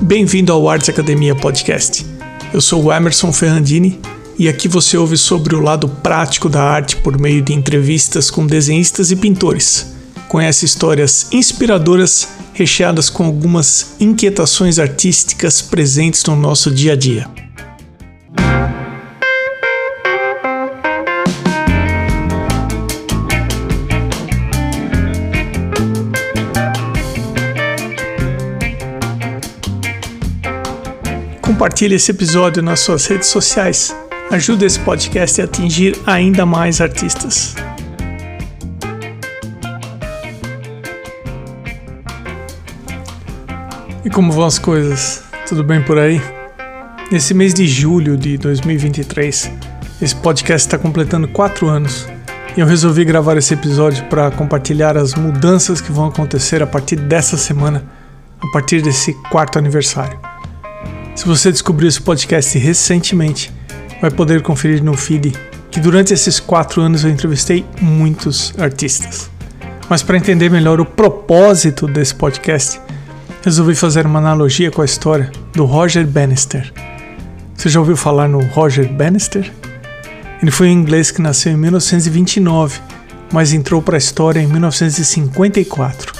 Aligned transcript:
Bem-vindo 0.00 0.52
ao 0.52 0.68
Arts 0.68 0.88
Academia 0.88 1.34
Podcast. 1.34 2.06
Eu 2.54 2.60
sou 2.60 2.84
o 2.84 2.92
Emerson 2.92 3.32
Ferrandini 3.32 4.00
e 4.38 4.48
aqui 4.48 4.68
você 4.68 4.96
ouve 4.96 5.16
sobre 5.16 5.56
o 5.56 5.60
lado 5.60 5.88
prático 5.88 6.48
da 6.48 6.62
arte 6.62 6.96
por 6.96 7.18
meio 7.18 7.42
de 7.42 7.52
entrevistas 7.52 8.30
com 8.30 8.46
desenhistas 8.46 9.10
e 9.10 9.16
pintores. 9.16 9.92
Conhece 10.28 10.64
histórias 10.64 11.26
inspiradoras 11.32 12.28
recheadas 12.54 13.10
com 13.10 13.24
algumas 13.24 13.96
inquietações 13.98 14.78
artísticas 14.78 15.60
presentes 15.60 16.24
no 16.24 16.36
nosso 16.36 16.70
dia 16.70 16.92
a 16.92 16.96
dia. 16.96 17.28
Compartilhe 31.58 31.96
esse 31.96 32.12
episódio 32.12 32.62
nas 32.62 32.78
suas 32.78 33.04
redes 33.06 33.26
sociais. 33.26 33.92
Ajude 34.30 34.64
esse 34.64 34.78
podcast 34.78 35.40
a 35.40 35.44
atingir 35.44 35.98
ainda 36.06 36.46
mais 36.46 36.80
artistas. 36.80 37.56
E 44.04 44.08
como 44.08 44.30
vão 44.30 44.44
as 44.44 44.56
coisas? 44.56 45.24
Tudo 45.48 45.64
bem 45.64 45.82
por 45.82 45.98
aí? 45.98 46.22
Nesse 47.10 47.34
mês 47.34 47.52
de 47.52 47.66
julho 47.66 48.16
de 48.16 48.38
2023, 48.38 49.50
esse 50.00 50.14
podcast 50.14 50.68
está 50.68 50.78
completando 50.78 51.26
4 51.26 51.66
anos 51.66 52.06
e 52.56 52.60
eu 52.60 52.68
resolvi 52.68 53.04
gravar 53.04 53.36
esse 53.36 53.54
episódio 53.54 54.04
para 54.04 54.30
compartilhar 54.30 54.96
as 54.96 55.12
mudanças 55.16 55.80
que 55.80 55.90
vão 55.90 56.06
acontecer 56.06 56.62
a 56.62 56.68
partir 56.68 56.94
dessa 56.94 57.36
semana, 57.36 57.84
a 58.40 58.46
partir 58.52 58.80
desse 58.80 59.12
quarto 59.28 59.58
aniversário. 59.58 60.37
Se 61.18 61.26
você 61.26 61.50
descobriu 61.50 61.88
esse 61.88 62.00
podcast 62.00 62.56
recentemente, 62.56 63.52
vai 64.00 64.08
poder 64.08 64.40
conferir 64.40 64.84
no 64.84 64.96
feed 64.96 65.32
que 65.68 65.80
durante 65.80 66.14
esses 66.14 66.38
quatro 66.38 66.80
anos 66.80 67.02
eu 67.02 67.10
entrevistei 67.10 67.66
muitos 67.80 68.54
artistas. 68.56 69.28
Mas 69.88 70.00
para 70.00 70.16
entender 70.16 70.48
melhor 70.48 70.80
o 70.80 70.86
propósito 70.86 71.88
desse 71.88 72.14
podcast, 72.14 72.80
resolvi 73.42 73.74
fazer 73.74 74.06
uma 74.06 74.20
analogia 74.20 74.70
com 74.70 74.80
a 74.80 74.84
história 74.84 75.32
do 75.52 75.64
Roger 75.64 76.06
Bannister. 76.06 76.72
Você 77.56 77.68
já 77.68 77.80
ouviu 77.80 77.96
falar 77.96 78.28
no 78.28 78.38
Roger 78.38 78.88
Bannister? 78.88 79.52
Ele 80.40 80.52
foi 80.52 80.68
um 80.68 80.72
inglês 80.72 81.10
que 81.10 81.20
nasceu 81.20 81.50
em 81.50 81.56
1929, 81.56 82.78
mas 83.32 83.52
entrou 83.52 83.82
para 83.82 83.96
a 83.96 83.98
história 83.98 84.38
em 84.38 84.46
1954. 84.46 86.12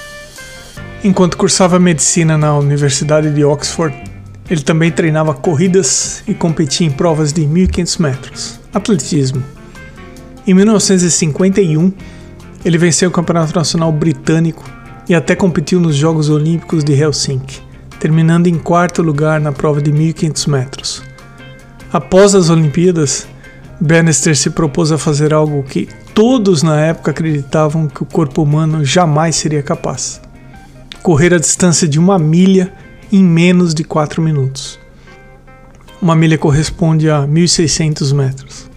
Enquanto 1.05 1.37
cursava 1.37 1.79
medicina 1.79 2.37
na 2.37 2.59
Universidade 2.59 3.33
de 3.33 3.45
Oxford, 3.45 4.08
ele 4.51 4.63
também 4.63 4.91
treinava 4.91 5.35
corridas 5.35 6.23
e 6.27 6.35
competia 6.35 6.87
em 6.87 6.91
provas 6.91 7.33
de 7.33 7.43
1.500 7.43 8.01
metros, 8.01 8.61
atletismo. 8.73 9.43
Em 10.47 10.55
1951, 10.55 11.93
ele 12.65 12.79
venceu 12.79 13.09
o 13.09 13.13
Campeonato 13.13 13.55
Nacional 13.55 13.93
Britânico 13.93 14.65
e 15.09 15.15
até 15.15 15.35
competiu 15.35 15.79
nos 15.79 15.95
Jogos 15.95 16.31
Olímpicos 16.31 16.83
de 16.83 16.93
Helsinki, 16.93 17.61
terminando 18.01 18.47
em 18.47 18.59
quarto 18.59 19.03
lugar 19.03 19.41
na 19.41 19.53
prova 19.53 19.83
de 19.83 19.93
1.500 19.93 20.49
metros. 20.49 21.03
Após 21.93 22.35
as 22.35 22.51
Olimpíadas, 22.51 23.27
Bannister 23.81 24.37
se 24.37 24.51
propôs 24.51 24.91
a 24.91 24.99
fazer 24.99 25.33
algo 25.33 25.63
que 25.63 25.89
todos 26.15 26.63
na 26.63 26.81
época 26.81 27.11
acreditavam 27.11 27.87
que 27.87 28.03
o 28.03 28.07
corpo 28.07 28.43
humano 28.43 28.85
jamais 28.85 29.37
seria 29.37 29.63
capaz: 29.63 30.21
correr 31.03 31.33
a 31.33 31.39
distância 31.39 31.87
de 31.87 31.99
uma 31.99 32.19
milha 32.19 32.73
em 33.13 33.23
menos 33.25 33.75
de 33.75 33.85
4 33.85 34.23
minutos. 34.23 34.79
Uma 36.01 36.15
milha 36.15 36.39
corresponde 36.39 37.11
a 37.11 37.27
1.600 37.27 38.15
metros. 38.15 38.71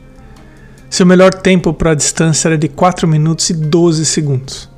Seu 0.90 1.06
melhor 1.06 1.34
tempo 1.34 1.74
para 1.74 1.92
a 1.92 1.96
distância 1.96 2.50
era 2.50 2.58
de 2.58 2.68
4 2.68 3.08
minutos 3.08 3.50
e 3.50 3.54
12 3.54 4.06
segundos. 4.06 4.70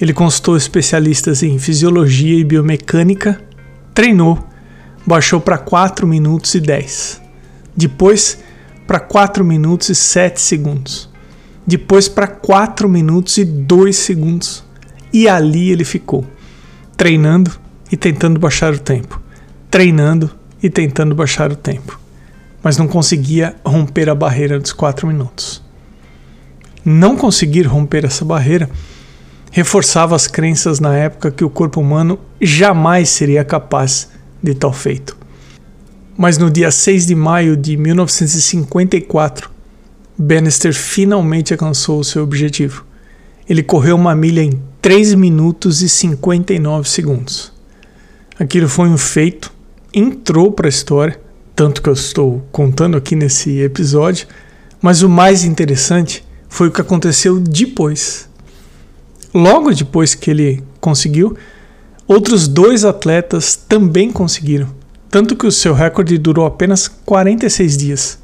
Ele 0.00 0.12
consultou 0.12 0.56
especialistas 0.56 1.42
em 1.42 1.58
fisiologia 1.58 2.38
e 2.38 2.44
biomecânica, 2.44 3.40
treinou, 3.92 4.38
baixou 5.06 5.40
para 5.40 5.58
4 5.58 6.06
minutos 6.06 6.54
e 6.54 6.60
10. 6.60 7.20
Depois 7.76 8.38
para 8.86 8.98
4 8.98 9.44
minutos 9.44 9.88
e 9.88 9.94
7 9.94 10.40
segundos. 10.40 11.08
Depois 11.66 12.08
para 12.08 12.26
4 12.26 12.88
minutos 12.88 13.38
e 13.38 13.44
2 13.44 13.96
segundos. 13.96 14.64
E 15.12 15.28
ali 15.28 15.70
ele 15.70 15.84
ficou, 15.84 16.26
treinando 16.96 17.63
e 17.94 17.96
tentando 17.96 18.40
baixar 18.40 18.74
o 18.74 18.78
tempo, 18.80 19.22
treinando 19.70 20.28
e 20.60 20.68
tentando 20.68 21.14
baixar 21.14 21.52
o 21.52 21.56
tempo, 21.56 21.96
mas 22.60 22.76
não 22.76 22.88
conseguia 22.88 23.54
romper 23.64 24.10
a 24.10 24.16
barreira 24.16 24.58
dos 24.58 24.72
quatro 24.72 25.06
minutos. 25.06 25.62
Não 26.84 27.16
conseguir 27.16 27.62
romper 27.62 28.04
essa 28.04 28.24
barreira 28.24 28.68
reforçava 29.52 30.16
as 30.16 30.26
crenças 30.26 30.80
na 30.80 30.96
época 30.96 31.30
que 31.30 31.44
o 31.44 31.48
corpo 31.48 31.80
humano 31.80 32.18
jamais 32.40 33.10
seria 33.10 33.44
capaz 33.44 34.08
de 34.42 34.56
tal 34.56 34.72
feito. 34.72 35.16
Mas 36.18 36.36
no 36.36 36.50
dia 36.50 36.72
6 36.72 37.06
de 37.06 37.14
maio 37.14 37.56
de 37.56 37.76
1954, 37.76 39.48
Bannister 40.18 40.74
finalmente 40.74 41.54
alcançou 41.54 42.00
o 42.00 42.04
seu 42.04 42.24
objetivo. 42.24 42.84
Ele 43.48 43.62
correu 43.62 43.94
uma 43.94 44.16
milha 44.16 44.42
em 44.42 44.60
3 44.82 45.14
minutos 45.14 45.80
e 45.80 45.88
59 45.88 46.88
segundos. 46.88 47.53
Aquilo 48.36 48.68
foi 48.68 48.88
um 48.88 48.98
feito, 48.98 49.52
entrou 49.92 50.50
para 50.50 50.66
a 50.66 50.68
história, 50.68 51.20
tanto 51.54 51.80
que 51.80 51.88
eu 51.88 51.92
estou 51.92 52.44
contando 52.50 52.96
aqui 52.96 53.14
nesse 53.14 53.60
episódio, 53.60 54.26
mas 54.82 55.02
o 55.02 55.08
mais 55.08 55.44
interessante 55.44 56.24
foi 56.48 56.66
o 56.66 56.72
que 56.72 56.80
aconteceu 56.80 57.38
depois. 57.38 58.28
Logo 59.32 59.72
depois 59.72 60.16
que 60.16 60.32
ele 60.32 60.64
conseguiu, 60.80 61.36
outros 62.08 62.48
dois 62.48 62.84
atletas 62.84 63.54
também 63.54 64.10
conseguiram, 64.10 64.68
tanto 65.08 65.36
que 65.36 65.46
o 65.46 65.52
seu 65.52 65.72
recorde 65.72 66.18
durou 66.18 66.44
apenas 66.44 66.88
46 66.88 67.76
dias. 67.76 68.18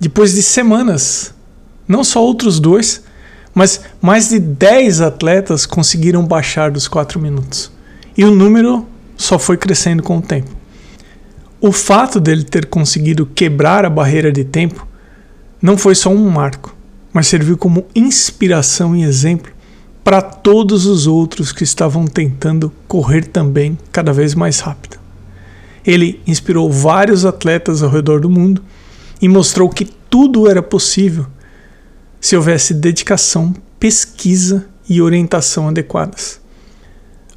Depois 0.00 0.32
de 0.32 0.42
semanas, 0.42 1.34
não 1.86 2.02
só 2.02 2.24
outros 2.24 2.58
dois, 2.58 3.02
mas 3.52 3.82
mais 4.00 4.30
de 4.30 4.38
10 4.38 5.02
atletas 5.02 5.66
conseguiram 5.66 6.24
baixar 6.24 6.70
dos 6.70 6.88
4 6.88 7.20
minutos. 7.20 7.70
E 8.16 8.24
o 8.24 8.34
número 8.34 8.86
só 9.18 9.38
foi 9.38 9.58
crescendo 9.58 10.02
com 10.02 10.16
o 10.16 10.22
tempo. 10.22 10.50
O 11.60 11.72
fato 11.72 12.20
dele 12.20 12.44
ter 12.44 12.66
conseguido 12.66 13.26
quebrar 13.26 13.84
a 13.84 13.90
barreira 13.90 14.30
de 14.32 14.44
tempo 14.44 14.86
não 15.60 15.76
foi 15.76 15.96
só 15.96 16.08
um 16.08 16.30
marco, 16.30 16.74
mas 17.12 17.26
serviu 17.26 17.58
como 17.58 17.84
inspiração 17.94 18.94
e 18.94 19.02
exemplo 19.02 19.52
para 20.04 20.22
todos 20.22 20.86
os 20.86 21.06
outros 21.06 21.50
que 21.52 21.64
estavam 21.64 22.06
tentando 22.06 22.72
correr 22.86 23.26
também 23.26 23.76
cada 23.90 24.12
vez 24.12 24.34
mais 24.34 24.60
rápido. 24.60 24.98
Ele 25.84 26.22
inspirou 26.26 26.70
vários 26.70 27.26
atletas 27.26 27.82
ao 27.82 27.90
redor 27.90 28.20
do 28.20 28.30
mundo 28.30 28.62
e 29.20 29.28
mostrou 29.28 29.68
que 29.68 29.84
tudo 29.84 30.48
era 30.48 30.62
possível 30.62 31.26
se 32.20 32.36
houvesse 32.36 32.72
dedicação, 32.72 33.54
pesquisa 33.80 34.66
e 34.88 35.02
orientação 35.02 35.68
adequadas. 35.68 36.40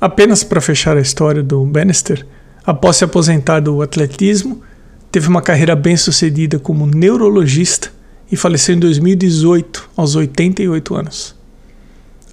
Apenas 0.01 0.43
para 0.43 0.59
fechar 0.59 0.97
a 0.97 1.01
história 1.01 1.43
do 1.43 1.63
Bannister, 1.63 2.25
após 2.65 2.95
se 2.97 3.03
aposentar 3.03 3.59
do 3.59 3.83
atletismo, 3.83 4.63
teve 5.11 5.27
uma 5.27 5.43
carreira 5.43 5.75
bem-sucedida 5.75 6.57
como 6.57 6.87
neurologista 6.87 7.93
e 8.31 8.35
faleceu 8.35 8.73
em 8.73 8.79
2018, 8.79 9.91
aos 9.95 10.15
88 10.15 10.95
anos. 10.95 11.35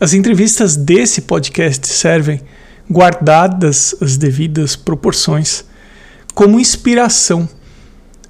As 0.01 0.15
entrevistas 0.15 0.77
desse 0.77 1.21
podcast 1.21 1.87
servem, 1.89 2.41
guardadas 2.91 3.95
as 4.01 4.17
devidas 4.17 4.75
proporções, 4.75 5.63
como 6.35 6.59
inspiração 6.59 7.47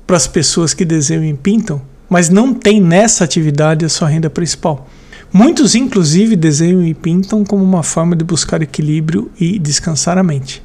para 0.05 0.17
as 0.17 0.27
pessoas 0.27 0.75
que 0.75 0.85
desenham 0.85 1.25
e 1.25 1.35
pintam, 1.35 1.81
mas 2.11 2.29
não 2.29 2.53
têm 2.53 2.81
nessa 2.81 3.23
atividade 3.23 3.85
a 3.85 3.89
sua 3.89 4.09
renda 4.09 4.29
principal. 4.29 4.89
Muitos, 5.33 5.75
inclusive, 5.75 6.37
desenham 6.37 6.85
e 6.85 6.95
pintam 6.95 7.45
como 7.45 7.63
uma 7.63 7.83
forma 7.83 8.17
de 8.17 8.25
buscar 8.25 8.63
equilíbrio 8.63 9.31
e 9.39 9.59
descansar 9.59 10.17
a 10.17 10.23
mente. 10.23 10.63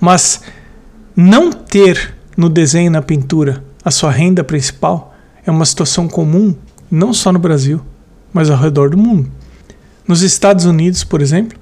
Mas 0.00 0.40
não 1.14 1.50
ter 1.50 2.14
no 2.36 2.48
desenho 2.48 2.86
e 2.86 2.90
na 2.90 3.02
pintura 3.02 3.64
a 3.84 3.90
sua 3.90 4.10
renda 4.10 4.44
principal 4.44 5.14
é 5.44 5.50
uma 5.50 5.64
situação 5.64 6.08
comum 6.08 6.54
não 6.90 7.12
só 7.12 7.32
no 7.32 7.38
Brasil, 7.38 7.80
mas 8.32 8.50
ao 8.50 8.58
redor 8.58 8.90
do 8.90 8.98
mundo. 8.98 9.30
Nos 10.06 10.22
Estados 10.22 10.64
Unidos, 10.64 11.02
por 11.02 11.20
exemplo, 11.20 11.58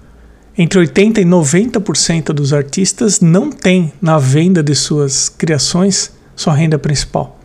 entre 0.57 0.79
80% 0.81 1.19
e 1.19 1.25
90% 1.25 2.27
dos 2.27 2.53
artistas 2.53 3.21
não 3.21 3.51
têm 3.51 3.93
na 4.01 4.19
venda 4.19 4.63
de 4.63 4.75
suas 4.75 5.29
criações 5.29 6.13
sua 6.37 6.55
renda 6.55 6.79
principal. 6.79 7.39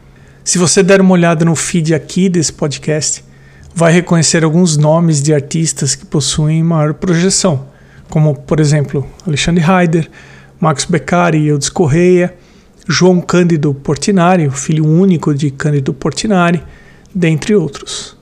Se 0.44 0.57
você 0.57 0.81
der 0.81 1.00
uma 1.00 1.13
olhada 1.13 1.46
no 1.46 1.56
feed 1.56 1.94
aqui 1.94 2.28
desse 2.28 2.51
podcast, 2.51 3.24
vai 3.79 3.93
reconhecer 3.93 4.43
alguns 4.43 4.75
nomes 4.75 5.23
de 5.23 5.33
artistas 5.33 5.95
que 5.95 6.05
possuem 6.05 6.61
maior 6.61 6.93
projeção, 6.93 7.65
como, 8.09 8.35
por 8.35 8.59
exemplo, 8.59 9.07
Alexandre 9.25 9.63
Heider, 9.63 10.09
Marcos 10.59 10.83
Beccari 10.83 11.37
e 11.37 11.47
Eudes 11.47 11.69
Correia, 11.69 12.35
João 12.85 13.21
Cândido 13.21 13.73
Portinari, 13.73 14.47
o 14.47 14.51
filho 14.51 14.85
único 14.85 15.33
de 15.33 15.49
Cândido 15.49 15.93
Portinari, 15.93 16.61
dentre 17.15 17.55
outros. 17.55 18.17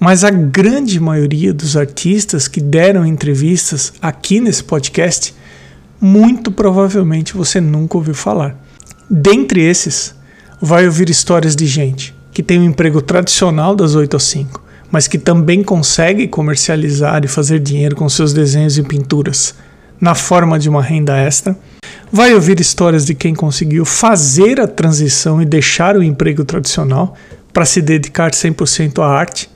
Mas 0.00 0.24
a 0.24 0.30
grande 0.30 0.98
maioria 0.98 1.52
dos 1.52 1.76
artistas 1.76 2.48
que 2.48 2.62
deram 2.62 3.04
entrevistas 3.04 3.92
aqui 4.00 4.40
nesse 4.40 4.64
podcast, 4.64 5.34
muito 6.00 6.50
provavelmente 6.50 7.36
você 7.36 7.60
nunca 7.60 7.98
ouviu 7.98 8.14
falar. 8.14 8.56
Dentre 9.10 9.60
esses, 9.60 10.14
vai 10.58 10.86
ouvir 10.86 11.10
histórias 11.10 11.54
de 11.54 11.66
gente 11.66 12.14
que 12.32 12.42
tem 12.42 12.58
um 12.58 12.64
emprego 12.64 13.02
tradicional 13.02 13.76
das 13.76 13.94
8 13.94 14.16
às 14.16 14.22
5, 14.22 14.71
mas 14.92 15.08
que 15.08 15.16
também 15.16 15.62
consegue 15.64 16.28
comercializar 16.28 17.24
e 17.24 17.28
fazer 17.28 17.58
dinheiro 17.58 17.96
com 17.96 18.06
seus 18.10 18.34
desenhos 18.34 18.76
e 18.76 18.82
pinturas 18.82 19.54
na 19.98 20.14
forma 20.14 20.58
de 20.58 20.68
uma 20.68 20.82
renda 20.82 21.16
extra. 21.16 21.58
Vai 22.12 22.34
ouvir 22.34 22.60
histórias 22.60 23.06
de 23.06 23.14
quem 23.14 23.34
conseguiu 23.34 23.86
fazer 23.86 24.60
a 24.60 24.68
transição 24.68 25.40
e 25.40 25.46
deixar 25.46 25.96
o 25.96 26.02
emprego 26.02 26.44
tradicional 26.44 27.16
para 27.54 27.64
se 27.64 27.80
dedicar 27.80 28.32
100% 28.32 29.02
à 29.02 29.06
arte, 29.06 29.48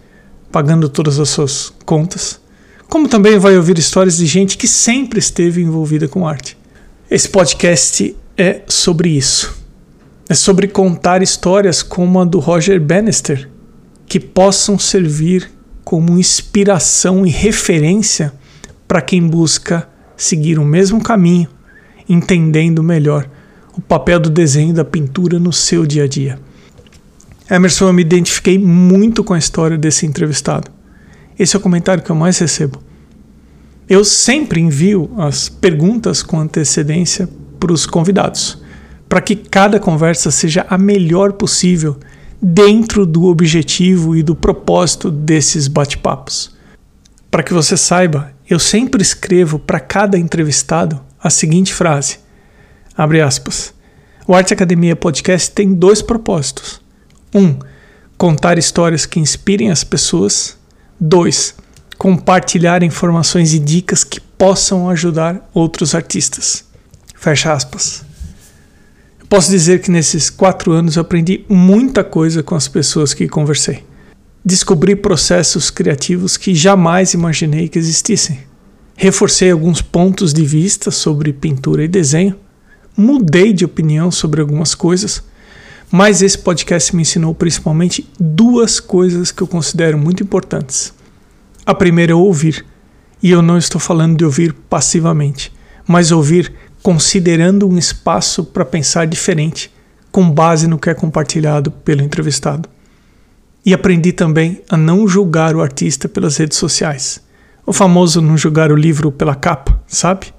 pagando 0.51 0.89
todas 0.89 1.21
as 1.21 1.29
suas 1.29 1.71
contas. 1.85 2.41
Como 2.89 3.07
também 3.07 3.39
vai 3.39 3.57
ouvir 3.57 3.79
histórias 3.79 4.17
de 4.17 4.25
gente 4.25 4.57
que 4.57 4.67
sempre 4.67 5.19
esteve 5.19 5.61
envolvida 5.61 6.09
com 6.09 6.27
arte. 6.27 6.57
Esse 7.11 7.29
podcast 7.29 8.17
é 8.39 8.63
sobre 8.67 9.11
isso. 9.11 9.55
É 10.29 10.35
sobre 10.35 10.67
contar 10.67 11.23
histórias 11.23 11.83
como 11.83 12.21
a 12.21 12.25
do 12.25 12.39
Roger 12.39 12.81
Bannister, 12.81 13.49
que 14.07 14.21
possam 14.21 14.79
servir 14.79 15.51
como 15.85 16.19
inspiração 16.19 17.27
e 17.27 17.31
referência 17.31 18.33
para 18.87 19.01
quem 19.01 19.27
busca 19.27 19.89
seguir 20.17 20.59
o 20.59 20.65
mesmo 20.65 21.03
caminho, 21.03 21.49
entendendo 22.09 22.83
melhor 22.83 23.29
o 23.77 23.81
papel 23.81 24.19
do 24.19 24.31
desenho 24.31 24.71
e 24.71 24.73
da 24.73 24.85
pintura 24.85 25.39
no 25.39 25.53
seu 25.53 25.85
dia 25.85 26.05
a 26.05 26.09
dia. 26.09 26.39
Emerson, 27.51 27.89
eu 27.89 27.93
me 27.93 28.03
identifiquei 28.03 28.59
muito 28.59 29.23
com 29.23 29.35
a 29.35 29.39
história 29.39 29.77
desse 29.77 30.07
entrevistado. 30.07 30.71
Esse 31.39 31.55
é 31.55 31.59
o 31.59 31.63
comentário 31.63 32.03
que 32.03 32.11
eu 32.11 32.17
mais 32.17 32.39
recebo. 32.39 32.83
Eu 33.89 34.05
sempre 34.05 34.61
envio 34.61 35.11
as 35.17 35.49
perguntas 35.49 36.23
com 36.23 36.41
antecedência 36.41 37.29
para 37.61 37.73
os 37.73 37.87
convidados, 37.87 38.61
para 39.09 39.21
que 39.21 39.37
cada 39.37 39.79
conversa 39.79 40.31
seja 40.31 40.67
a 40.69 40.77
melhor 40.77 41.35
possível 41.35 41.97
dentro 42.41 43.07
do 43.07 43.25
objetivo 43.25 44.17
e 44.17 44.23
do 44.23 44.35
propósito 44.35 45.11
desses 45.11 45.69
bate-papos. 45.69 46.55
Para 47.31 47.43
que 47.43 47.53
você 47.53 47.77
saiba, 47.77 48.33
eu 48.49 48.59
sempre 48.59 49.03
escrevo 49.03 49.59
para 49.59 49.81
cada 49.81 50.19
entrevistado 50.19 51.01
a 51.23 51.29
seguinte 51.29 51.75
frase: 51.75 52.19
abre 52.97 53.21
aspas. 53.21 53.75
O 54.27 54.35
Arte 54.35 54.55
Academia 54.55 54.97
Podcast 54.97 55.51
tem 55.51 55.75
dois 55.75 56.03
propósitos. 56.03 56.81
Um, 57.35 57.59
contar 58.17 58.59
histórias 58.59 59.07
que 59.07 59.21
inspirem 59.21 59.71
as 59.71 59.85
pessoas. 59.85 60.57
Dois, 60.99 61.55
compartilhar 61.99 62.83
informações 62.83 63.53
e 63.53 63.59
dicas 63.59 64.03
que 64.03 64.21
possam 64.21 64.89
ajudar 64.89 65.49
outros 65.53 65.95
artistas. 65.95 66.65
Fecha 67.15 67.53
aspas. 67.53 68.06
Posso 69.29 69.51
dizer 69.51 69.81
que 69.81 69.91
nesses 69.91 70.31
quatro 70.31 70.73
anos 70.73 70.97
eu 70.97 71.03
aprendi 71.03 71.45
muita 71.49 72.05
coisa 72.05 72.43
com 72.43 72.55
as 72.55 72.69
pessoas 72.69 73.13
que 73.13 73.29
conversei 73.29 73.83
descobri 74.47 74.95
processos 74.95 75.71
criativos 75.71 76.37
que 76.37 76.55
jamais 76.55 77.15
imaginei 77.15 77.69
que 77.69 77.81
existissem. 77.81 78.39
Reforcei 78.97 79.51
alguns 79.51 79.83
pontos 79.83 80.33
de 80.33 80.45
vista 80.45 80.93
sobre 80.93 81.33
pintura 81.33 81.83
e 81.83 81.89
desenho, 81.89 82.37
mudei 82.97 83.53
de 83.53 83.65
opinião 83.65 84.09
sobre 84.09 84.41
algumas 84.41 84.73
coisas, 84.73 85.21
mas 85.91 86.23
esse 86.23 86.39
podcast 86.39 86.95
me 86.95 87.03
ensinou 87.03 87.35
principalmente 87.35 88.09
duas 88.21 88.79
coisas 88.79 89.33
que 89.33 89.43
eu 89.43 89.49
considero 89.49 89.99
muito 89.99 90.23
importantes. 90.23 90.95
A 91.67 91.75
primeira 91.75 92.13
é 92.13 92.15
ouvir, 92.15 92.65
e 93.21 93.33
eu 93.33 93.43
não 93.43 93.59
estou 93.59 93.81
falando 93.81 94.17
de 94.17 94.25
ouvir 94.25 94.53
passivamente, 94.71 95.53
mas 95.89 96.13
ouvir 96.13 96.53
considerando 96.87 97.69
um 97.69 97.77
espaço 97.77 98.45
para 98.45 98.65
pensar 98.65 99.09
diferente, 99.09 99.75
com 100.13 100.31
base 100.31 100.69
no 100.69 100.79
que 100.79 100.89
é 100.89 100.95
compartilhado 100.95 101.69
pelo 101.69 102.01
entrevistado. 102.01 102.69
E 103.65 103.75
aprendi 103.75 104.13
também 104.13 104.63
a 104.71 104.77
não 104.77 105.09
julgar 105.09 105.57
o 105.57 105.61
artista 105.61 106.09
pelas 106.09 106.37
redes 106.37 106.57
sociais. 106.57 107.21
O 107.67 107.73
famoso 107.73 108.23
não 108.23 108.39
julgar 108.39 108.71
o 108.71 108.77
livro 108.77 109.11
pela 109.11 109.35
capa, 109.35 109.83
sabe? 109.89 110.33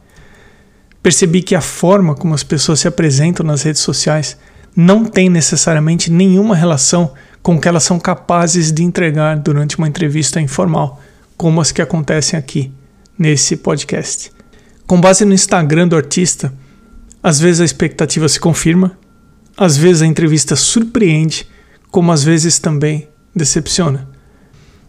Percebi 1.04 1.42
que 1.44 1.54
a 1.54 1.60
forma 1.60 2.16
como 2.16 2.34
as 2.34 2.44
pessoas 2.44 2.80
se 2.80 2.88
apresentam 2.88 3.46
nas 3.46 3.64
redes 3.64 3.82
sociais 3.82 4.38
não 4.74 5.04
tem 5.04 5.28
necessariamente 5.28 6.10
nenhuma 6.10 6.56
relação 6.56 7.12
com 7.44 7.56
o 7.56 7.60
que 7.60 7.68
elas 7.68 7.84
são 7.84 8.00
capazes 8.00 8.72
de 8.72 8.84
entregar 8.84 9.38
durante 9.38 9.78
uma 9.78 9.90
entrevista 9.90 10.40
informal, 10.40 11.02
como 11.36 11.60
as 11.60 11.74
que 11.74 11.82
acontecem 11.82 12.40
aqui, 12.40 12.72
nesse 13.20 13.58
podcast. 13.58 14.37
Com 14.88 15.02
base 15.02 15.26
no 15.26 15.34
Instagram 15.34 15.90
do 15.90 15.98
artista, 15.98 16.54
às 17.22 17.42
vezes 17.42 17.60
a 17.60 17.66
expectativa 17.66 18.30
se 18.30 18.40
confirma, 18.40 18.98
às 19.58 19.76
vezes 19.76 20.02
a 20.02 20.06
entrevista 20.08 20.56
surpreende, 20.56 21.46
como 21.92 22.10
às 22.10 22.24
vezes 22.24 22.58
também 22.58 23.10
decepciona. 23.36 24.08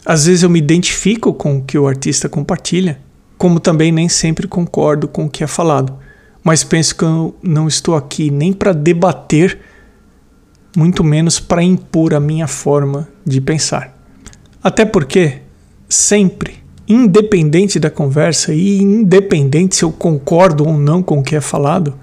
Às 0.06 0.26
vezes 0.26 0.44
eu 0.44 0.50
me 0.50 0.60
identifico 0.60 1.34
com 1.34 1.58
o 1.58 1.64
que 1.64 1.76
o 1.76 1.88
artista 1.88 2.28
compartilha, 2.28 3.00
como 3.36 3.58
também 3.58 3.90
nem 3.90 4.08
sempre 4.08 4.46
concordo 4.46 5.08
com 5.08 5.24
o 5.24 5.28
que 5.28 5.42
é 5.42 5.48
falado, 5.48 5.98
mas 6.44 6.62
penso 6.62 6.94
que 6.94 7.02
eu 7.02 7.36
não 7.42 7.66
estou 7.66 7.96
aqui 7.96 8.30
nem 8.30 8.52
para 8.52 8.72
debater, 8.72 9.58
muito 10.76 11.02
menos 11.02 11.40
para 11.40 11.60
impor 11.60 12.14
a 12.14 12.20
minha 12.20 12.46
forma 12.46 13.08
de 13.26 13.40
pensar. 13.40 13.98
Até 14.62 14.84
porque, 14.84 15.42
sempre, 15.88 16.62
independente 16.88 17.78
da 17.78 17.90
conversa 17.90 18.54
e 18.54 18.80
independente 18.80 19.76
se 19.76 19.84
eu 19.84 19.92
concordo 19.92 20.66
ou 20.66 20.78
não 20.78 21.02
com 21.02 21.18
o 21.18 21.22
que 21.22 21.36
é 21.36 21.40
falado, 21.40 21.94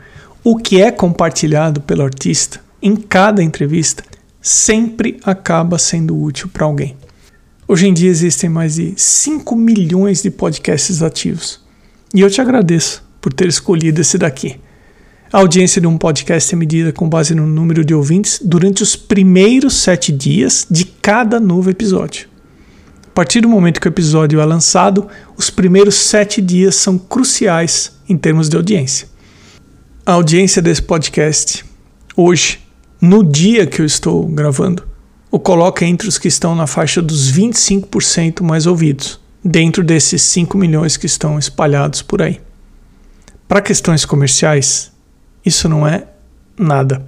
o 0.44 0.58
que 0.58 0.82
é 0.82 0.92
compartilhado 0.92 1.82
pelo 1.82 2.04
artista 2.04 2.62
em 2.82 2.96
cada 2.96 3.42
entrevista 3.42 4.04
sempre 4.40 5.18
acaba 5.24 5.80
sendo 5.80 6.16
útil 6.22 6.48
para 6.54 6.66
alguém. 6.66 6.96
Hoje 7.68 7.88
em 7.88 7.94
dia 7.94 8.12
existem 8.12 8.48
mais 8.48 8.76
de 8.76 8.94
5 8.96 9.56
milhões 9.56 10.22
de 10.22 10.30
podcasts 10.30 11.02
ativos. 11.02 11.60
E 12.14 12.22
eu 12.22 12.30
te 12.30 12.40
agradeço 12.40 13.04
por 13.20 13.34
ter 13.34 13.48
escolhido 13.48 14.02
esse 14.02 14.20
daqui. 14.20 14.60
A 15.34 15.40
audiência 15.40 15.82
de 15.82 15.88
um 15.88 15.98
podcast 15.98 16.54
é 16.54 16.58
medida 16.58 16.94
com 16.94 17.10
base 17.10 17.34
no 17.34 17.48
número 17.48 17.84
de 17.84 17.96
ouvintes 17.96 18.40
durante 18.44 18.84
os 18.84 18.96
primeiros 18.96 19.74
sete 19.74 20.12
dias 20.12 20.68
de 20.70 20.86
cada 20.86 21.40
novo 21.40 21.72
episódio. 21.72 22.35
Partir 23.16 23.40
do 23.40 23.48
momento 23.48 23.80
que 23.80 23.88
o 23.88 23.90
episódio 23.90 24.42
é 24.42 24.46
lançado, 24.46 25.08
os 25.38 25.50
primeiros 25.50 25.96
sete 25.96 26.42
dias 26.42 26.76
são 26.76 26.98
cruciais 26.98 27.94
em 28.10 28.18
termos 28.18 28.50
de 28.50 28.58
audiência. 28.58 29.08
A 30.06 30.12
audiência 30.12 30.62
desse 30.62 30.82
podcast, 30.82 31.64
hoje, 32.14 32.60
no 33.00 33.24
dia 33.24 33.66
que 33.66 33.82
eu 33.82 33.86
estou 33.86 34.28
gravando, 34.28 34.86
o 35.32 35.40
coloca 35.40 35.86
entre 35.86 36.10
os 36.10 36.18
que 36.18 36.28
estão 36.28 36.54
na 36.56 36.68
faixa 36.68 37.02
dos 37.02 37.32
25% 37.32 38.44
mais 38.44 38.66
ouvidos, 38.66 39.18
dentro 39.42 39.82
desses 39.82 40.22
5 40.22 40.58
milhões 40.58 40.98
que 40.98 41.06
estão 41.06 41.40
espalhados 41.40 42.02
por 42.02 42.22
aí. 42.22 42.42
Para 43.48 43.62
questões 43.62 44.04
comerciais, 44.04 44.92
isso 45.46 45.70
não 45.70 45.88
é 45.88 46.06
nada. 46.60 47.02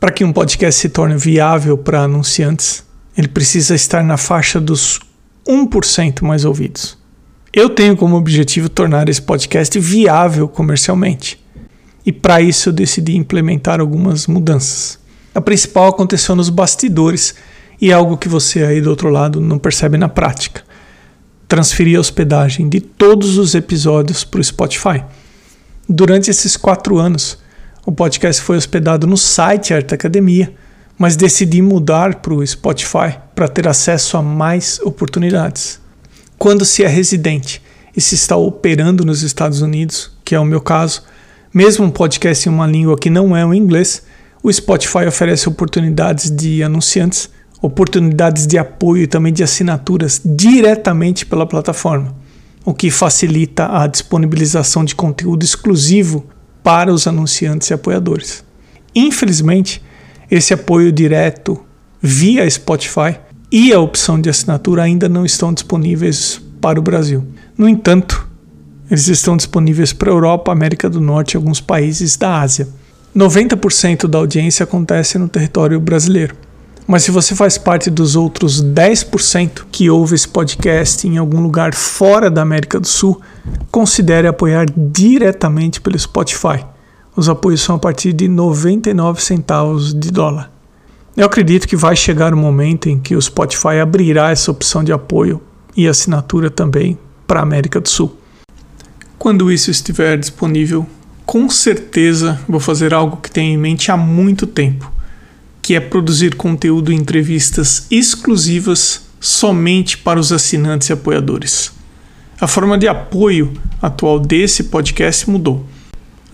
Para 0.00 0.10
que 0.10 0.24
um 0.24 0.32
podcast 0.32 0.80
se 0.80 0.88
torne 0.88 1.18
viável 1.18 1.76
para 1.76 2.00
anunciantes, 2.00 2.82
ele 3.14 3.28
precisa 3.28 3.74
estar 3.74 4.02
na 4.02 4.16
faixa 4.16 4.58
dos 4.58 5.00
1% 5.46 6.22
mais 6.22 6.44
ouvidos. 6.44 6.96
Eu 7.52 7.70
tenho 7.70 7.96
como 7.96 8.16
objetivo 8.16 8.68
tornar 8.68 9.08
esse 9.08 9.22
podcast 9.22 9.78
viável 9.78 10.48
comercialmente. 10.48 11.38
E 12.04 12.12
para 12.12 12.40
isso 12.40 12.70
eu 12.70 12.72
decidi 12.72 13.16
implementar 13.16 13.80
algumas 13.80 14.26
mudanças. 14.26 14.98
A 15.34 15.40
principal 15.40 15.88
aconteceu 15.88 16.34
nos 16.34 16.48
bastidores 16.48 17.34
e 17.80 17.90
é 17.90 17.94
algo 17.94 18.16
que 18.16 18.28
você 18.28 18.64
aí 18.64 18.80
do 18.80 18.90
outro 18.90 19.08
lado 19.08 19.40
não 19.40 19.58
percebe 19.58 19.96
na 19.96 20.08
prática. 20.08 20.62
Transferi 21.46 21.94
a 21.94 22.00
hospedagem 22.00 22.68
de 22.68 22.80
todos 22.80 23.38
os 23.38 23.54
episódios 23.54 24.24
para 24.24 24.40
o 24.40 24.44
Spotify. 24.44 25.04
Durante 25.88 26.30
esses 26.30 26.56
quatro 26.56 26.98
anos, 26.98 27.38
o 27.84 27.92
podcast 27.92 28.40
foi 28.42 28.56
hospedado 28.56 29.06
no 29.06 29.16
site 29.16 29.74
Arte 29.74 29.94
Academia, 29.94 30.52
mas 30.98 31.16
decidi 31.16 31.60
mudar 31.60 32.16
para 32.16 32.32
o 32.32 32.46
Spotify 32.46 33.23
para 33.34 33.48
ter 33.48 33.66
acesso 33.66 34.16
a 34.16 34.22
mais 34.22 34.80
oportunidades. 34.82 35.80
Quando 36.38 36.64
se 36.64 36.84
é 36.84 36.88
residente 36.88 37.62
e 37.96 38.00
se 38.00 38.14
está 38.14 38.36
operando 38.36 39.04
nos 39.04 39.22
Estados 39.22 39.62
Unidos, 39.62 40.10
que 40.24 40.34
é 40.34 40.40
o 40.40 40.44
meu 40.44 40.60
caso, 40.60 41.02
mesmo 41.52 41.84
um 41.84 41.90
podcast 41.90 42.48
em 42.48 42.52
uma 42.52 42.66
língua 42.66 42.98
que 42.98 43.10
não 43.10 43.36
é 43.36 43.44
o 43.44 43.54
inglês, 43.54 44.02
o 44.42 44.52
Spotify 44.52 45.06
oferece 45.06 45.48
oportunidades 45.48 46.30
de 46.30 46.62
anunciantes, 46.62 47.30
oportunidades 47.62 48.46
de 48.46 48.58
apoio 48.58 49.04
e 49.04 49.06
também 49.06 49.32
de 49.32 49.42
assinaturas 49.42 50.20
diretamente 50.24 51.24
pela 51.24 51.46
plataforma, 51.46 52.14
o 52.64 52.74
que 52.74 52.90
facilita 52.90 53.68
a 53.70 53.86
disponibilização 53.86 54.84
de 54.84 54.94
conteúdo 54.94 55.44
exclusivo 55.44 56.26
para 56.62 56.92
os 56.92 57.06
anunciantes 57.06 57.70
e 57.70 57.74
apoiadores. 57.74 58.44
Infelizmente, 58.94 59.82
esse 60.30 60.52
apoio 60.52 60.92
direto 60.92 61.64
via 62.06 62.48
Spotify 62.50 63.18
e 63.50 63.72
a 63.72 63.80
opção 63.80 64.20
de 64.20 64.28
assinatura 64.28 64.82
ainda 64.82 65.08
não 65.08 65.24
estão 65.24 65.54
disponíveis 65.54 66.38
para 66.60 66.78
o 66.78 66.82
Brasil. 66.82 67.24
No 67.56 67.66
entanto, 67.66 68.28
eles 68.90 69.08
estão 69.08 69.38
disponíveis 69.38 69.94
para 69.94 70.10
a 70.10 70.12
Europa, 70.12 70.52
América 70.52 70.90
do 70.90 71.00
Norte 71.00 71.32
e 71.32 71.36
alguns 71.38 71.62
países 71.62 72.14
da 72.18 72.42
Ásia. 72.42 72.68
90% 73.16 74.06
da 74.06 74.18
audiência 74.18 74.64
acontece 74.64 75.16
no 75.16 75.30
território 75.30 75.80
brasileiro. 75.80 76.36
Mas 76.86 77.04
se 77.04 77.10
você 77.10 77.34
faz 77.34 77.56
parte 77.56 77.88
dos 77.88 78.16
outros 78.16 78.62
10% 78.62 79.64
que 79.72 79.88
ouve 79.88 80.14
esse 80.14 80.28
podcast 80.28 81.08
em 81.08 81.16
algum 81.16 81.40
lugar 81.40 81.74
fora 81.74 82.30
da 82.30 82.42
América 82.42 82.78
do 82.78 82.86
Sul, 82.86 83.18
considere 83.70 84.28
apoiar 84.28 84.66
diretamente 84.76 85.80
pelo 85.80 85.98
Spotify. 85.98 86.66
Os 87.16 87.30
apoios 87.30 87.62
são 87.62 87.76
a 87.76 87.78
partir 87.78 88.12
de 88.12 88.28
99 88.28 89.22
centavos 89.22 89.94
de 89.94 90.10
dólar. 90.10 90.53
Eu 91.16 91.26
acredito 91.26 91.68
que 91.68 91.76
vai 91.76 91.94
chegar 91.94 92.34
o 92.34 92.36
momento 92.36 92.88
em 92.88 92.98
que 92.98 93.14
o 93.14 93.22
Spotify 93.22 93.78
abrirá 93.80 94.32
essa 94.32 94.50
opção 94.50 94.82
de 94.82 94.92
apoio 94.92 95.40
e 95.76 95.86
assinatura 95.86 96.50
também 96.50 96.98
para 97.24 97.38
a 97.38 97.42
América 97.44 97.80
do 97.80 97.88
Sul. 97.88 98.18
Quando 99.16 99.52
isso 99.52 99.70
estiver 99.70 100.18
disponível, 100.18 100.84
com 101.24 101.48
certeza 101.48 102.40
vou 102.48 102.58
fazer 102.58 102.92
algo 102.92 103.18
que 103.18 103.30
tenho 103.30 103.54
em 103.54 103.56
mente 103.56 103.92
há 103.92 103.96
muito 103.96 104.44
tempo, 104.44 104.90
que 105.62 105.76
é 105.76 105.80
produzir 105.80 106.34
conteúdo 106.34 106.90
e 106.90 106.96
entrevistas 106.96 107.86
exclusivas 107.92 109.02
somente 109.20 109.96
para 109.96 110.18
os 110.18 110.32
assinantes 110.32 110.90
e 110.90 110.92
apoiadores. 110.92 111.70
A 112.40 112.48
forma 112.48 112.76
de 112.76 112.88
apoio 112.88 113.52
atual 113.80 114.18
desse 114.18 114.64
podcast 114.64 115.30
mudou. 115.30 115.64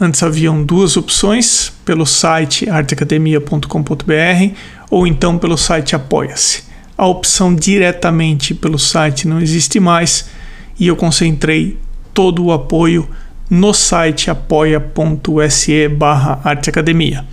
Antes 0.03 0.23
haviam 0.23 0.65
duas 0.65 0.97
opções, 0.97 1.71
pelo 1.85 2.07
site 2.07 2.71
arteacademia.com.br 2.71 4.55
ou 4.91 5.07
então 5.07 5.37
pelo 5.37 5.59
site 5.59 5.95
Apoia-se. 5.95 6.63
A 6.97 7.07
opção 7.07 7.55
diretamente 7.55 8.55
pelo 8.55 8.79
site 8.79 9.29
não 9.29 9.39
existe 9.43 9.79
mais 9.79 10.31
e 10.79 10.87
eu 10.87 10.97
concentrei 10.97 11.79
todo 12.15 12.43
o 12.47 12.51
apoio 12.53 13.11
no 13.51 13.75
site 13.75 14.31
apoia.se 14.31 15.89
barra 15.89 16.41
arteacademia. 16.45 17.27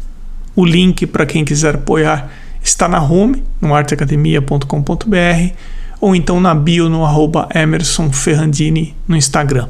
O 0.53 0.65
link 0.65 1.05
para 1.05 1.25
quem 1.25 1.45
quiser 1.45 1.75
apoiar 1.75 2.29
está 2.61 2.89
na 2.89 3.01
home, 3.01 3.43
no 3.61 3.73
arteacademia.com.br 3.73 5.53
ou 6.01 6.13
então 6.13 6.41
na 6.41 6.53
bio 6.53 6.89
no 6.89 7.05
arroba 7.05 7.47
Emerson 7.55 8.11
Ferrandini 8.11 8.93
no 9.07 9.15
Instagram. 9.15 9.69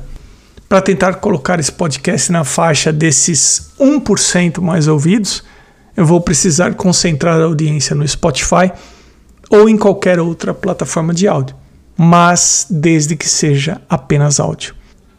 Para 0.69 0.81
tentar 0.81 1.13
colocar 1.15 1.62
esse 1.62 1.71
podcast 1.71 2.29
na 2.29 2.43
faixa 2.43 2.91
desses 2.91 3.71
1% 3.79 4.59
mais 4.59 4.86
ouvidos, 4.89 5.41
eu 5.95 6.05
vou 6.05 6.19
precisar 6.19 6.74
concentrar 6.74 7.39
a 7.39 7.45
audiência 7.45 7.95
no 7.95 8.05
Spotify 8.05 8.69
ou 9.50 9.69
em 9.69 9.77
qualquer 9.77 10.19
outra 10.19 10.53
plataforma 10.53 11.13
de 11.13 11.25
áudio, 11.25 11.55
mas 11.95 12.67
desde 12.69 13.15
que 13.15 13.29
seja 13.29 13.79
apenas 13.89 14.41
áudio. 14.41 14.75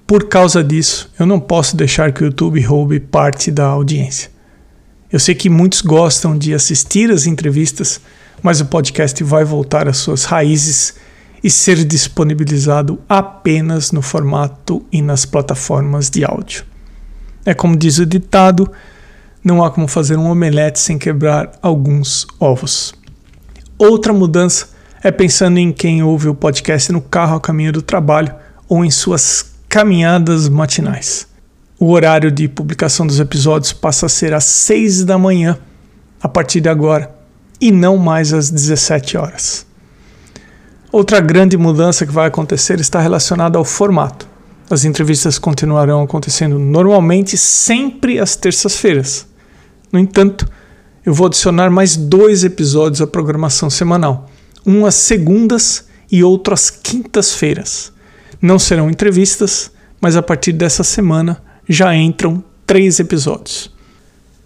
Por 0.07 0.29
causa 0.29 0.63
disso, 0.63 1.11
eu 1.19 1.25
não 1.25 1.41
posso 1.41 1.75
deixar 1.75 2.13
que 2.13 2.23
o 2.23 2.27
YouTube 2.27 2.61
roube 2.61 3.01
parte 3.01 3.51
da 3.51 3.65
audiência. 3.65 4.31
Eu 5.11 5.19
sei 5.19 5.35
que 5.35 5.49
muitos 5.49 5.81
gostam 5.81 6.37
de 6.37 6.53
assistir 6.53 7.11
as 7.11 7.27
entrevistas, 7.27 8.03
mas 8.43 8.61
o 8.61 8.67
podcast 8.67 9.25
vai 9.25 9.45
voltar 9.45 9.89
às 9.89 9.97
suas 9.97 10.25
raízes 10.25 10.95
e 11.43 11.51
ser 11.51 11.85
disponibilizado 11.85 12.99
apenas 13.09 13.93
no 13.93 14.03
formato 14.03 14.85
e 14.91 15.01
nas 15.01 15.25
plataformas 15.25 16.11
de 16.11 16.25
áudio. 16.25 16.65
É 17.45 17.55
como 17.55 17.77
diz 17.77 17.99
o 17.99 18.07
ditado: 18.07 18.71
não 19.43 19.65
há 19.65 19.71
como 19.71 19.87
fazer 19.89 20.17
um 20.17 20.31
omelete 20.31 20.81
sem 20.81 20.99
quebrar 20.99 21.53
alguns 21.63 22.27
ovos. 22.39 22.93
Outra 23.79 24.13
mudança 24.13 24.71
é 25.03 25.11
pensando 25.11 25.59
em 25.59 25.73
quem 25.73 26.03
ouve 26.03 26.29
o 26.29 26.35
podcast 26.35 26.91
no 26.93 27.01
carro 27.01 27.37
a 27.37 27.41
caminho 27.41 27.73
do 27.73 27.83
trabalho 27.83 28.35
ou 28.69 28.85
em 28.85 28.91
suas 28.91 29.55
caminhadas 29.69 30.49
matinais. 30.49 31.29
O 31.79 31.93
horário 31.93 32.33
de 32.33 32.49
publicação 32.49 33.07
dos 33.07 33.21
episódios 33.21 33.73
passa 33.73 34.07
a 34.07 34.09
ser 34.09 34.35
às 34.35 34.45
6 34.45 35.05
da 35.05 35.17
manhã 35.17 35.57
a 36.21 36.29
partir 36.29 36.61
de 36.61 36.69
agora 36.69 37.15
e 37.61 37.71
não 37.71 37.97
mais 37.97 38.33
às 38.33 38.51
17 38.51 39.17
horas. 39.17 39.68
Outra 40.91 41.21
grande 41.21 41.57
mudança 41.59 42.07
que 42.07 42.13
vai 42.13 42.29
acontecer 42.29 42.81
está 42.81 42.99
relacionada 42.99 43.59
ao 43.59 43.65
formato. 43.65 44.27
As 44.71 44.87
entrevistas 44.87 45.39
continuarão 45.39 46.03
acontecendo 46.03 46.59
normalmente 46.59 47.37
sempre 47.37 48.19
às 48.19 48.37
terças-feiras. 48.37 49.27
No 49.93 49.99
entanto, 49.99 50.49
eu 51.05 51.13
vou 51.13 51.27
adicionar 51.27 51.69
mais 51.71 51.95
dois 51.95 52.43
episódios 52.43 53.03
à 53.03 53.07
programação 53.07 53.69
semanal, 53.69 54.31
um 54.65 54.87
às 54.87 54.95
segundas 54.95 55.87
e 56.11 56.25
outro 56.25 56.55
às 56.55 56.71
quintas-feiras. 56.71 57.93
Não 58.41 58.59
serão 58.59 58.89
entrevistas, 58.89 59.71
mas 60.01 60.17
a 60.17 60.23
partir 60.23 60.53
dessa 60.53 60.83
semana 60.83 61.43
já 61.69 61.95
entram 61.95 62.43
três 62.67 62.99
episódios. 62.99 63.71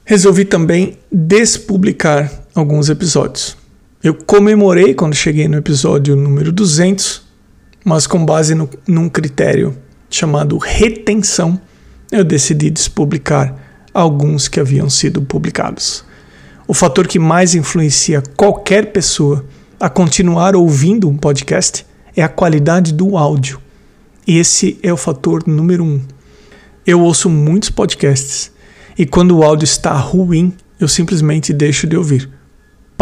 Resolvi 0.05 0.45
também 0.45 0.99
despublicar 1.11 2.33
alguns 2.53 2.89
episódios. 2.89 3.62
Eu 4.03 4.15
comemorei 4.15 4.95
quando 4.95 5.15
cheguei 5.15 5.47
no 5.47 5.57
episódio 5.57 6.17
número 6.17 6.51
200, 6.51 7.23
mas 7.85 8.05
com 8.05 8.27
base 8.27 8.53
no, 8.53 8.69
num 8.85 9.09
critério 9.09 9.79
chamado 10.11 10.59
retenção, 10.59 11.61
eu 12.11 12.25
decidi 12.25 12.69
despublicar 12.69 13.57
alguns 13.95 14.49
que 14.49 14.59
haviam 14.59 14.91
sido 14.91 15.23
publicados. 15.23 16.05
O 16.67 16.75
fator 16.75 17.07
que 17.07 17.21
mais 17.21 17.55
influencia 17.55 18.21
qualquer 18.37 18.87
pessoa 18.87 19.45
a 19.79 19.89
continuar 19.89 20.57
ouvindo 20.57 21.09
um 21.09 21.17
podcast 21.17 21.87
é 22.17 22.25
a 22.25 22.29
qualidade 22.29 22.93
do 22.93 23.17
áudio. 23.17 23.61
Esse 24.27 24.81
é 24.83 24.93
o 24.93 24.97
fator 24.97 25.47
número 25.47 25.85
um. 25.85 26.01
Eu 26.85 27.03
ouço 27.03 27.31
muitos 27.31 27.71
podcasts 27.71 28.51
e 28.99 29.07
quando 29.07 29.39
o 29.39 29.45
áudio 29.45 29.65
está 29.65 29.93
ruim, 29.93 30.53
eu 30.81 30.89
simplesmente 30.89 31.53
deixo 31.53 31.87
de 31.87 31.97
ouvir. 31.97 32.42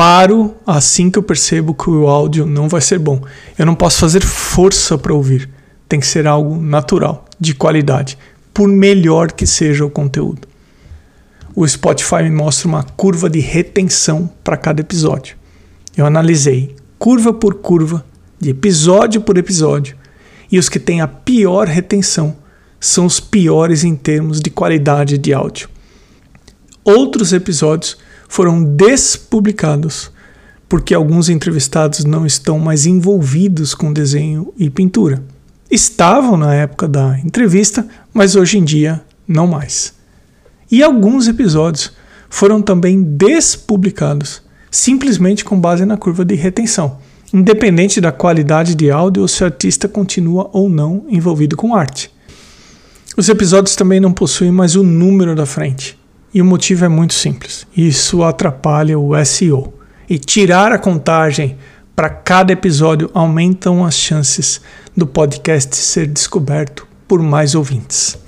Paro 0.00 0.56
assim 0.66 1.10
que 1.10 1.18
eu 1.18 1.22
percebo 1.22 1.74
que 1.74 1.90
o 1.90 2.08
áudio 2.08 2.46
não 2.46 2.70
vai 2.70 2.80
ser 2.80 2.98
bom. 2.98 3.20
Eu 3.58 3.66
não 3.66 3.74
posso 3.74 3.98
fazer 3.98 4.24
força 4.24 4.96
para 4.96 5.12
ouvir. 5.12 5.50
Tem 5.86 6.00
que 6.00 6.06
ser 6.06 6.26
algo 6.26 6.56
natural, 6.56 7.26
de 7.38 7.54
qualidade, 7.54 8.16
por 8.54 8.66
melhor 8.66 9.30
que 9.30 9.46
seja 9.46 9.84
o 9.84 9.90
conteúdo. 9.90 10.48
O 11.54 11.68
Spotify 11.68 12.22
me 12.22 12.30
mostra 12.30 12.66
uma 12.66 12.82
curva 12.82 13.28
de 13.28 13.40
retenção 13.40 14.30
para 14.42 14.56
cada 14.56 14.80
episódio. 14.80 15.36
Eu 15.94 16.06
analisei 16.06 16.74
curva 16.98 17.34
por 17.34 17.56
curva, 17.56 18.02
de 18.40 18.48
episódio 18.48 19.20
por 19.20 19.36
episódio, 19.36 19.98
e 20.50 20.58
os 20.58 20.70
que 20.70 20.78
têm 20.78 21.02
a 21.02 21.08
pior 21.08 21.66
retenção 21.68 22.34
são 22.80 23.04
os 23.04 23.20
piores 23.20 23.84
em 23.84 23.94
termos 23.94 24.40
de 24.40 24.48
qualidade 24.48 25.18
de 25.18 25.34
áudio. 25.34 25.68
Outros 26.82 27.34
episódios 27.34 27.98
foram 28.30 28.62
despublicados 28.62 30.08
porque 30.68 30.94
alguns 30.94 31.28
entrevistados 31.28 32.04
não 32.04 32.24
estão 32.24 32.60
mais 32.60 32.86
envolvidos 32.86 33.74
com 33.74 33.92
desenho 33.92 34.54
e 34.56 34.70
pintura. 34.70 35.20
Estavam 35.68 36.36
na 36.36 36.54
época 36.54 36.86
da 36.86 37.18
entrevista, 37.18 37.84
mas 38.14 38.36
hoje 38.36 38.56
em 38.56 38.62
dia 38.62 39.02
não 39.26 39.48
mais. 39.48 39.92
E 40.70 40.80
alguns 40.80 41.26
episódios 41.26 41.92
foram 42.28 42.62
também 42.62 43.02
despublicados, 43.02 44.40
simplesmente 44.70 45.44
com 45.44 45.60
base 45.60 45.84
na 45.84 45.96
curva 45.96 46.24
de 46.24 46.36
retenção 46.36 46.98
independente 47.32 48.00
da 48.00 48.10
qualidade 48.10 48.74
de 48.74 48.90
áudio 48.90 49.22
ou 49.22 49.28
se 49.28 49.40
o 49.42 49.46
artista 49.46 49.86
continua 49.86 50.50
ou 50.52 50.68
não 50.68 51.04
envolvido 51.08 51.56
com 51.56 51.76
arte. 51.76 52.10
Os 53.16 53.28
episódios 53.28 53.76
também 53.76 54.00
não 54.00 54.12
possuem 54.12 54.50
mais 54.50 54.74
o 54.74 54.82
número 54.82 55.36
da 55.36 55.46
frente. 55.46 55.99
E 56.32 56.40
o 56.40 56.44
motivo 56.44 56.84
é 56.84 56.88
muito 56.88 57.14
simples: 57.14 57.66
isso 57.76 58.22
atrapalha 58.22 58.98
o 58.98 59.12
SEO. 59.24 59.74
E 60.08 60.18
tirar 60.18 60.72
a 60.72 60.78
contagem 60.78 61.56
para 61.94 62.10
cada 62.10 62.52
episódio 62.52 63.10
aumentam 63.14 63.84
as 63.84 63.94
chances 63.94 64.60
do 64.96 65.06
podcast 65.06 65.76
ser 65.76 66.06
descoberto 66.06 66.86
por 67.06 67.22
mais 67.22 67.54
ouvintes. 67.54 68.18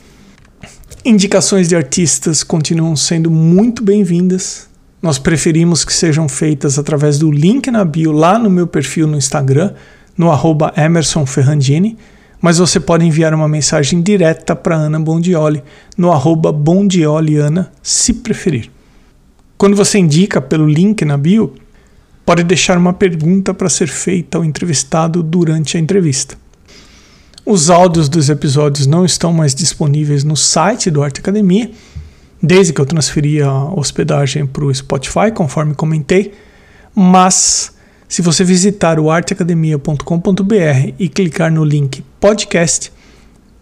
Indicações 1.05 1.69
de 1.69 1.75
artistas 1.75 2.45
continuam 2.45 2.95
sendo 2.95 3.31
muito 3.31 3.83
bem-vindas 3.83 4.71
nós 5.03 5.19
preferimos 5.19 5.85
que 5.85 5.93
sejam 5.93 6.29
feitas 6.29 6.79
através 6.79 7.19
do 7.19 7.29
link 7.29 7.69
na 7.73 7.85
bio 7.85 8.13
lá 8.13 8.39
no 8.39 8.49
meu 8.49 8.69
perfil 8.69 9.09
no 9.09 9.17
Instagram, 9.17 9.75
no 10.17 10.31
arroba 10.31 10.73
Emerson 10.77 11.27
mas 12.43 12.59
você 12.59 12.81
pode 12.81 13.07
enviar 13.07 13.33
uma 13.33 13.47
mensagem 13.47 14.03
direta 14.03 14.57
para 14.57 14.75
Ana 14.75 14.99
Bondioli 14.99 15.63
no 15.97 16.11
arroba 16.11 16.51
Bondioliana, 16.51 17.73
se 17.81 18.15
preferir. 18.15 18.69
Quando 19.57 19.77
você 19.77 19.99
indica 19.99 20.41
pelo 20.41 20.69
link 20.69 21.05
na 21.05 21.17
bio, 21.17 21.55
pode 22.27 22.43
deixar 22.43 22.77
uma 22.77 22.93
pergunta 22.93 23.55
para 23.55 23.69
ser 23.69 23.87
feita 23.87 24.39
ao 24.39 24.45
entrevistado 24.45 25.23
durante 25.23 25.77
a 25.77 25.81
entrevista. 25.81 26.37
Os 27.47 27.71
áudios 27.71 28.09
dos 28.09 28.29
episódios 28.29 28.89
não 28.89 29.05
estão 29.05 29.33
mais 29.33 29.55
disponíveis 29.55 30.25
no 30.25 30.37
site 30.37 30.91
do 30.91 31.03
Arte 31.03 31.21
Academia, 31.21 31.71
desde 32.43 32.73
que 32.73 32.81
eu 32.81 32.87
transferi 32.87 33.41
a 33.41 33.53
hospedagem 33.53 34.47
para 34.47 34.65
o 34.65 34.75
Spotify, 34.75 35.31
conforme 35.33 35.75
comentei. 35.75 36.33
Mas 36.93 37.72
se 38.13 38.21
você 38.21 38.45
visitar 38.45 39.01
o 39.01 39.11
arteacademia.com.br 39.11 40.93
e 40.99 41.09
clicar 41.09 41.51
no 41.51 41.65
link 41.65 42.05
podcast, 42.21 42.93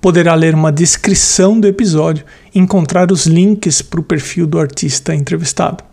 poderá 0.00 0.34
ler 0.34 0.56
uma 0.56 0.72
descrição 0.72 1.60
do 1.60 1.68
episódio 1.68 2.24
e 2.52 2.58
encontrar 2.58 3.12
os 3.12 3.26
links 3.26 3.80
para 3.80 4.00
o 4.00 4.02
perfil 4.02 4.48
do 4.48 4.58
artista 4.58 5.14
entrevistado. 5.14 5.84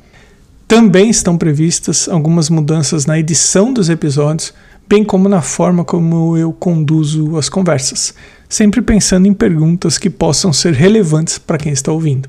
Também 0.67 1.07
estão 1.07 1.37
previstas 1.37 2.09
algumas 2.09 2.49
mudanças 2.49 3.05
na 3.05 3.19
edição 3.19 3.71
dos 3.71 3.89
episódios, 3.89 4.51
bem 4.89 5.03
como 5.03 5.29
na 5.29 5.43
forma 5.43 5.85
como 5.85 6.35
eu 6.35 6.51
conduzo 6.51 7.37
as 7.37 7.49
conversas, 7.49 8.15
sempre 8.49 8.81
pensando 8.81 9.27
em 9.27 9.35
perguntas 9.35 9.99
que 9.99 10.09
possam 10.09 10.51
ser 10.51 10.73
relevantes 10.73 11.37
para 11.37 11.59
quem 11.59 11.71
está 11.71 11.91
ouvindo. 11.91 12.27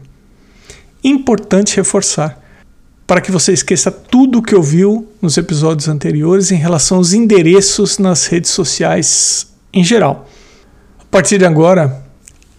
Importante 1.02 1.74
reforçar 1.74 2.38
para 3.08 3.20
que 3.22 3.32
você 3.32 3.52
esqueça 3.54 3.90
tudo 3.90 4.38
o 4.38 4.42
que 4.42 4.54
ouviu 4.54 5.08
nos 5.22 5.38
episódios 5.38 5.88
anteriores 5.88 6.52
em 6.52 6.56
relação 6.56 6.98
aos 6.98 7.14
endereços 7.14 7.96
nas 7.96 8.26
redes 8.26 8.50
sociais 8.50 9.46
em 9.72 9.82
geral. 9.82 10.28
A 11.00 11.04
partir 11.10 11.38
de 11.38 11.46
agora, 11.46 12.04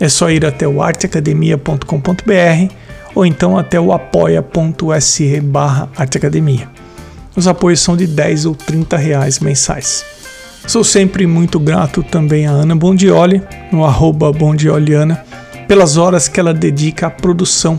É 0.00 0.08
só 0.08 0.30
ir 0.30 0.46
até 0.46 0.66
o 0.66 0.82
arteacademia.com.br 0.82 2.74
ou 3.14 3.26
então 3.26 3.58
até 3.58 3.78
o 3.78 3.92
apoia.se 3.92 5.40
barra 5.42 5.90
arteacademia. 5.94 6.70
Os 7.36 7.46
apoios 7.46 7.80
são 7.80 7.98
de 7.98 8.06
10 8.06 8.46
ou 8.46 8.54
30 8.54 8.96
reais 8.96 9.40
mensais. 9.40 10.06
Sou 10.66 10.82
sempre 10.82 11.26
muito 11.26 11.60
grato 11.60 12.02
também 12.02 12.46
a 12.46 12.50
Ana 12.50 12.74
Bondioli, 12.74 13.42
no 13.70 13.84
arroba 13.84 14.32
Bondioliana, 14.32 15.22
pelas 15.68 15.98
horas 15.98 16.28
que 16.28 16.40
ela 16.40 16.54
dedica 16.54 17.08
à 17.08 17.10
produção 17.10 17.78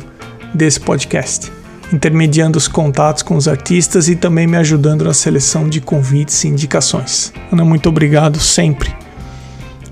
desse 0.54 0.80
podcast 0.80 1.52
intermediando 1.92 2.58
os 2.58 2.68
contatos 2.68 3.22
com 3.22 3.36
os 3.36 3.48
artistas 3.48 4.08
e 4.08 4.16
também 4.16 4.48
me 4.48 4.58
ajudando 4.58 5.04
na 5.04 5.14
seleção 5.14 5.68
de 5.68 5.82
convites 5.82 6.44
e 6.44 6.48
indicações. 6.48 7.34
Ana, 7.52 7.66
muito 7.66 7.90
obrigado 7.90 8.40
sempre. 8.40 8.96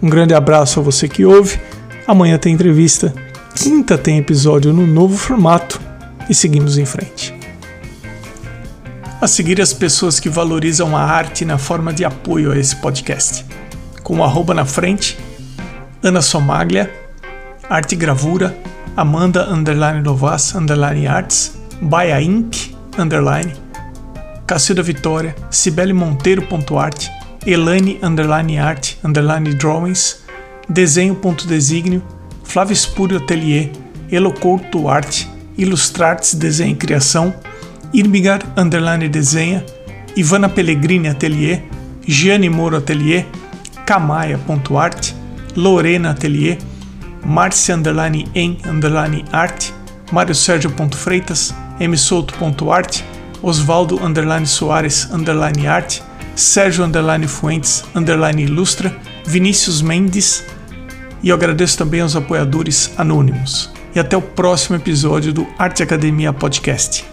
Um 0.02 0.10
grande 0.10 0.34
abraço 0.34 0.80
a 0.80 0.84
você 0.84 1.08
que 1.08 1.26
ouve. 1.26 1.60
Amanhã 2.08 2.38
tem 2.38 2.54
entrevista, 2.54 3.14
quinta 3.54 3.98
tem 3.98 4.18
episódio 4.18 4.74
no 4.74 4.88
novo 4.88 5.18
formato 5.18 5.80
e 6.30 6.34
seguimos 6.34 6.78
em 6.78 6.86
frente. 6.86 7.38
A 9.22 9.28
seguir, 9.28 9.60
as 9.60 9.74
pessoas 9.74 10.18
que 10.18 10.30
valorizam 10.30 10.96
a 10.96 11.02
arte 11.02 11.44
na 11.44 11.58
forma 11.58 11.92
de 11.92 12.06
apoio 12.06 12.54
a 12.54 12.58
esse 12.58 12.78
podcast. 12.78 13.46
Com 14.02 14.20
o 14.20 14.24
arroba 14.24 14.54
na 14.54 14.64
frente, 14.64 15.20
Ana 16.02 16.22
Somaglia, 16.22 16.90
Arte 17.70 17.98
Gravura, 17.98 18.58
Amanda 18.96 19.50
Underline 19.50 20.02
Novas 20.02 20.56
Underline 20.56 21.06
Arts, 21.06 21.59
Baia 21.82 22.22
Inc. 22.22 22.76
Underline, 22.98 23.54
Cacilda 24.46 24.84
Vitória, 24.84 25.36
Cibele 25.50 25.94
Monteiro.art, 25.94 27.08
Elaine 27.46 27.98
Underline 28.04 28.58
Art 28.60 28.98
Underline 29.04 29.54
Drawings, 29.54 30.24
Desenho.designio, 30.68 32.02
Flávio 32.44 32.74
Espúrio 32.74 33.18
Atelier, 33.18 33.72
Elocouto 34.12 34.90
Arte, 34.90 35.30
Ilustrartes 35.58 36.34
Desenho 36.36 36.74
e 36.74 36.76
Criação, 36.76 37.34
Irmigar 37.94 38.42
Underline 38.58 39.08
Desenha, 39.08 39.66
Ivana 40.16 40.50
Pellegrini 40.50 41.08
Atelier, 41.08 41.64
Gianni 42.06 42.50
Moro 42.50 42.76
Atelier, 42.76 43.26
Camaia.art, 43.86 45.14
Lorena 45.56 46.12
Atelier, 46.12 46.58
Marcia 47.26 47.76
Underline 47.76 48.28
em 48.36 48.58
Underline 48.66 49.24
Arte, 49.32 49.74
Mário 50.12 50.36
Sérgio 50.36 50.72
Freitas, 50.92 51.54
msouto.art, 51.80 53.02
Osvaldo 53.42 54.04
underline 54.04 54.46
Soares 54.46 55.10
underline 55.12 55.64
Sérgio 56.36 56.86
underline 56.86 57.28
Fuentes 57.28 57.84
underline 57.96 58.44
ilustra, 58.44 58.96
Vinícius 59.26 59.82
Mendes 59.82 60.44
e 61.22 61.30
eu 61.30 61.36
agradeço 61.36 61.78
também 61.78 62.02
aos 62.02 62.16
apoiadores 62.16 62.92
anônimos. 62.98 63.70
E 63.94 64.00
até 64.00 64.16
o 64.16 64.22
próximo 64.22 64.76
episódio 64.76 65.34
do 65.34 65.48
Arte 65.58 65.84
Academia 65.84 66.32
Podcast. 66.32 67.06